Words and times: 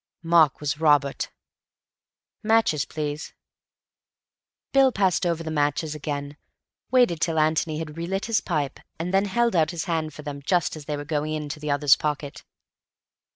Mark 0.23 0.59
was 0.59 0.79
Robert.... 0.79 1.29
Matches, 2.41 2.85
please." 2.85 3.33
Bill 4.73 4.91
passed 4.91 5.27
over 5.27 5.43
the 5.43 5.51
matches 5.51 5.93
again, 5.93 6.37
waited 6.89 7.21
till 7.21 7.37
Antony 7.37 7.77
had 7.77 7.97
relit 7.97 8.25
his 8.25 8.41
pipe, 8.41 8.79
and 8.97 9.13
then 9.13 9.25
held 9.25 9.55
out 9.55 9.69
his 9.69 9.85
hand 9.85 10.15
for 10.15 10.23
them, 10.23 10.41
just 10.41 10.75
as 10.75 10.85
they 10.85 10.97
were 10.97 11.05
going 11.05 11.33
into 11.33 11.59
the 11.59 11.69
other's 11.69 11.95
pocket. 11.95 12.43